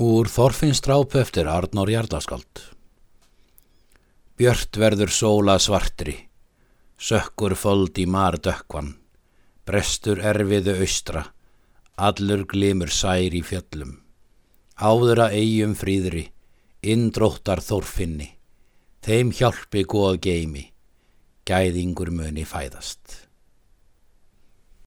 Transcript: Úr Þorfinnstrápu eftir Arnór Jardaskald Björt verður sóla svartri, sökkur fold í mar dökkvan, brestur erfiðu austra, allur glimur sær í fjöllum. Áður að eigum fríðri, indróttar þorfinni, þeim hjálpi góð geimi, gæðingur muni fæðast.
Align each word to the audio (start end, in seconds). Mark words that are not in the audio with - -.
Úr 0.00 0.30
Þorfinnstrápu 0.32 1.18
eftir 1.20 1.44
Arnór 1.44 1.90
Jardaskald 1.92 2.62
Björt 4.40 4.78
verður 4.80 5.12
sóla 5.12 5.58
svartri, 5.60 6.14
sökkur 6.96 7.52
fold 7.52 8.00
í 8.00 8.06
mar 8.08 8.38
dökkvan, 8.40 8.94
brestur 9.68 10.24
erfiðu 10.24 10.78
austra, 10.80 11.26
allur 12.00 12.46
glimur 12.48 12.88
sær 12.88 13.36
í 13.36 13.44
fjöllum. 13.44 13.98
Áður 14.80 15.26
að 15.26 15.36
eigum 15.42 15.76
fríðri, 15.76 16.30
indróttar 16.80 17.60
þorfinni, 17.60 18.30
þeim 19.04 19.36
hjálpi 19.36 19.84
góð 19.84 20.16
geimi, 20.30 20.70
gæðingur 21.44 22.08
muni 22.08 22.48
fæðast. 22.48 23.28